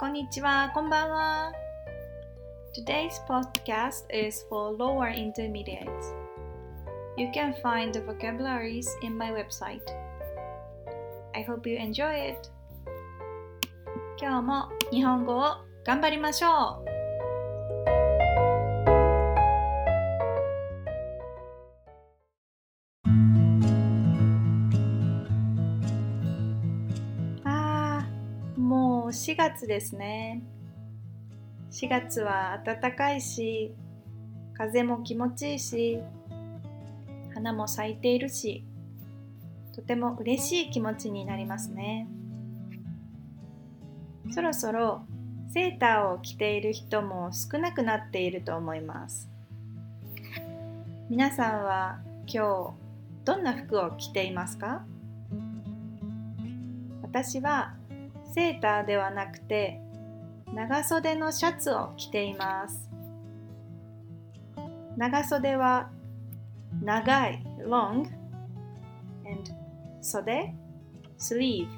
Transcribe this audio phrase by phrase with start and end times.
[0.00, 0.68] こんにちは。
[0.74, 1.52] こんばんは。
[2.76, 6.12] Today's podcast is for lower intermediates.
[7.16, 9.80] You can find the vocabularies in my website.
[11.34, 12.50] I hope you enjoy it.
[14.20, 16.93] 今日も日本語を頑張りましょう。
[29.25, 30.43] 4月ですね。
[31.71, 33.73] 4月は暖かいし、
[34.53, 35.99] 風も気持ちいいし、
[37.33, 38.63] 花も咲いているし、
[39.73, 42.07] とても嬉しい気持ちになりますね。
[44.29, 45.07] そろそろ
[45.51, 49.27] セーターを着ている人も少なくなっていると思います。
[51.09, 54.85] 皆さんは今日どんな服を着ていますか？
[57.01, 57.73] 私は
[58.35, 59.79] セーターではなくて
[60.53, 62.89] 長袖のシャツを着ています。
[64.97, 65.89] 長袖は
[66.83, 68.09] 長い long
[69.25, 69.51] and
[70.01, 70.53] 袖
[71.17, 71.69] sleeve.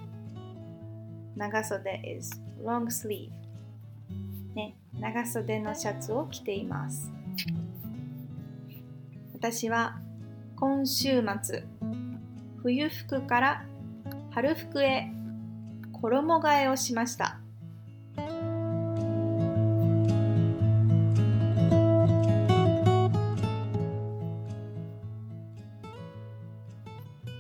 [1.35, 3.29] 長袖 is long sleeve.
[4.55, 7.11] ね、長袖のシャツを着ています。
[9.35, 9.99] 私は
[10.55, 11.63] 今週末
[12.63, 13.65] 冬服から
[14.31, 15.11] 春服へ
[16.01, 17.39] 衣替えをしました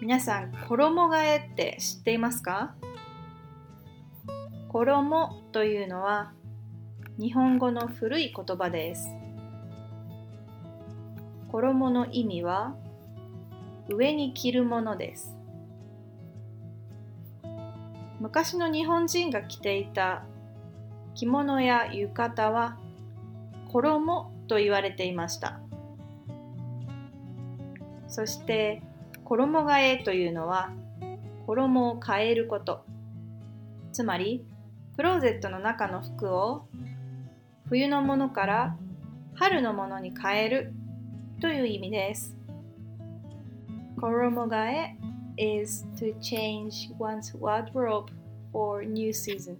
[0.01, 2.75] 皆さん衣替えって知っていますか？
[4.69, 6.31] 衣というのは
[7.19, 9.09] 日本語の古い言葉です。
[11.51, 12.75] 衣の意味は
[13.89, 15.36] 上に着るものです。
[18.19, 20.23] 昔の日本人が着ていた
[21.15, 22.77] 着物や浴衣は
[23.71, 25.59] 衣と言われていました。
[28.07, 28.81] そして
[29.23, 30.71] 衣替えというのは
[31.45, 32.85] 衣を変えること。
[33.91, 34.45] つまり
[34.95, 36.67] クローゼットの中の服を
[37.69, 38.77] 冬のものから
[39.35, 40.73] 春のものに変える
[41.41, 42.35] という意味です。
[43.99, 44.95] 衣替え
[45.37, 48.09] is to change one's wardrobe
[48.51, 49.57] for new season.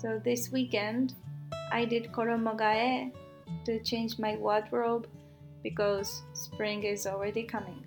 [0.00, 1.14] So this weekend
[1.70, 3.12] I did 衣替え
[3.64, 5.08] to change my wardrobe
[5.62, 7.82] because spring is already coming.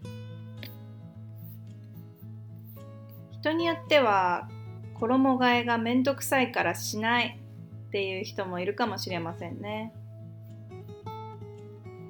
[3.41, 4.49] 人によっては
[4.95, 7.39] 衣替えがめんどくさいからしない
[7.87, 9.93] っていう人もいるかもしれませんね。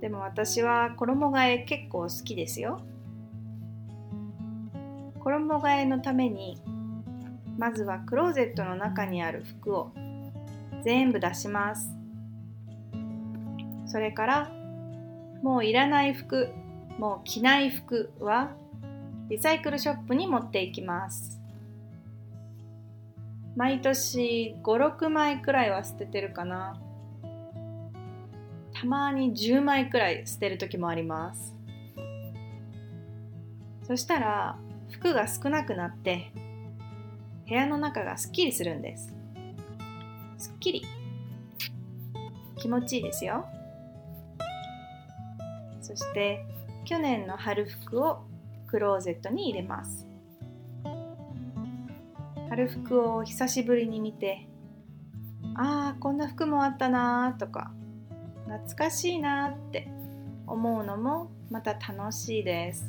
[0.01, 2.81] でも私は衣替え結構好きですよ。
[5.19, 6.61] 衣替えのために
[7.57, 9.91] まずはクローゼットの中にある服を
[10.83, 11.89] 全部出します。
[13.85, 14.51] それから
[15.43, 16.49] もういらない服、
[16.97, 18.51] もう着ない服は
[19.29, 21.39] リサイクルショップに持っていきます。
[23.55, 26.79] 毎年5、6枚くらいは捨ててるかな。
[28.79, 31.55] たまに10枚くらい捨てる時もあります。
[33.83, 34.57] そしたら
[34.91, 36.31] 服が少なくなって
[37.47, 39.13] 部屋の中がすっきりするんです。
[40.37, 40.85] すっきり。
[42.57, 43.45] 気持ちいいですよ。
[45.81, 46.45] そして
[46.85, 48.19] 去年の春服を
[48.67, 50.05] クローゼットに入れます
[52.49, 54.47] 春服を久しぶりに見て
[55.55, 57.71] ああこんな服もあったなとか
[58.49, 59.87] 懐かしいなって
[60.47, 62.83] 思うのもまた楽しいです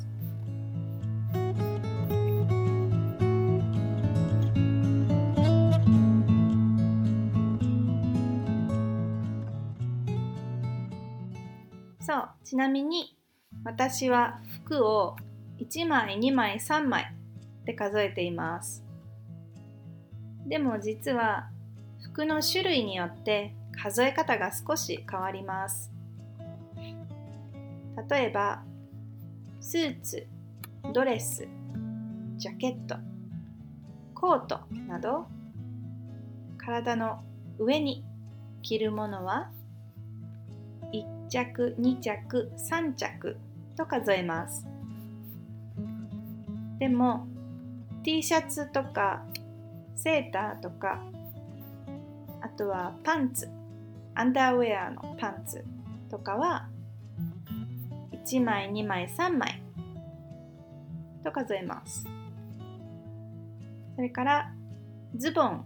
[12.01, 13.15] そうちなみに
[13.63, 15.15] 私は服を
[15.59, 17.13] 1枚、2枚、3枚
[17.61, 18.83] って数えています。
[20.47, 21.49] でも実は
[22.03, 25.91] 服の種類によって数え方が少し変わります。
[28.09, 28.63] 例えば、
[29.59, 30.27] スーツ、
[30.93, 31.47] ドレス、
[32.37, 32.95] ジャケット、
[34.15, 35.27] コートなど
[36.57, 37.23] 体の
[37.57, 38.05] 上に
[38.61, 39.51] 着るものは
[40.93, 43.37] 1着、2着、3着
[43.75, 44.67] と数えます。
[46.79, 47.27] でも
[48.03, 49.23] T シャツとか
[49.95, 51.03] セーターとか
[52.41, 53.47] あとはパンツ
[54.21, 55.65] アンダーウェアのパンツ
[56.11, 56.69] とかは
[58.23, 59.63] 1枚2枚3枚
[61.23, 62.05] と数えます
[63.95, 64.53] それから
[65.15, 65.65] ズボン。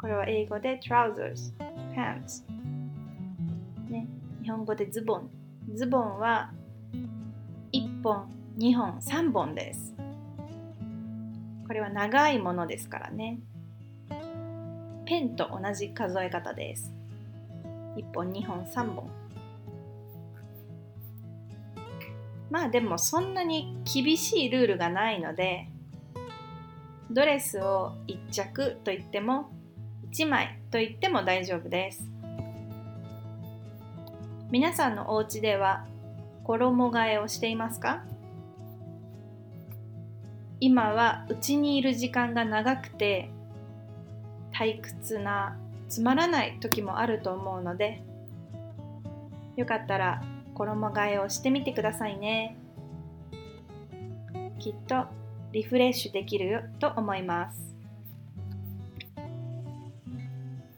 [0.00, 1.52] これは英語で trousers,
[1.94, 2.44] pants。
[3.90, 4.06] ね、
[4.42, 5.30] 日本語でズボン。
[5.74, 6.52] ズボンは
[7.72, 9.94] 1本、2本、3本です。
[11.66, 13.40] これは長いものですからね。
[15.06, 16.99] ペンと同じ数え方です。
[17.96, 19.10] 1本、2本、3本。
[22.50, 25.68] まあでもそんなに厳しいルールがないので
[27.08, 29.52] ドレスを1着と言っても
[30.10, 32.02] 1枚と言っても大丈夫です
[34.50, 35.86] 皆さんのお家では
[36.42, 38.02] 衣替えをしていますか？
[40.58, 43.30] 今は家にいる時間が長くて
[44.52, 45.56] 退屈な
[45.90, 48.02] つまらない時もあると思うので
[49.56, 50.22] よかったら
[50.54, 52.56] 衣替えをしてみてくださいね。
[54.58, 55.06] きっと
[55.52, 57.74] リフレッシュできると思います。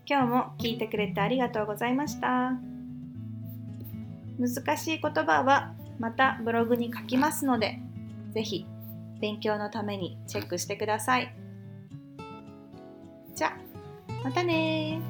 [0.07, 2.53] 今日も聞いてくれてありがとうございました。
[4.39, 7.79] 難しい言葉はまたブログに書きますので
[8.33, 8.67] ぜひ
[9.21, 11.35] 勉強のためにチェックしてください。
[13.35, 13.62] じゃあ
[14.23, 15.01] またね